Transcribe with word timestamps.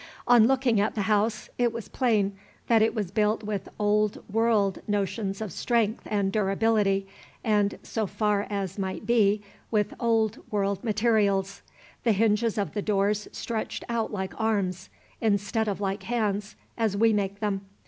On 0.27 0.47
looking 0.47 0.81
at 0.81 0.95
the 0.95 1.03
house, 1.03 1.47
it 1.59 1.71
was 1.71 1.87
plain 1.87 2.35
that 2.65 2.81
it 2.81 2.95
was 2.95 3.11
built 3.11 3.43
with 3.43 3.69
Old 3.77 4.23
World 4.33 4.81
notions 4.87 5.41
of 5.41 5.53
strength 5.53 6.07
and 6.07 6.31
durability, 6.31 7.05
and, 7.43 7.77
so 7.83 8.07
far 8.07 8.47
as 8.49 8.79
might 8.79 9.05
be, 9.05 9.43
with 9.69 9.93
Old 9.99 10.39
World 10.49 10.83
materials. 10.83 11.61
The 12.03 12.13
hinges 12.13 12.57
of 12.57 12.73
the 12.73 12.81
doors 12.81 13.27
stretched 13.31 13.83
out 13.89 14.11
like 14.11 14.33
arms, 14.41 14.89
instead 15.21 15.67
of 15.67 15.79
like 15.79 16.01
hands, 16.01 16.55
as 16.79 16.97
we 16.97 17.13
make 17.13 17.39
them. 17.39 17.61